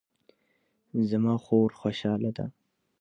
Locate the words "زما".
1.09-1.33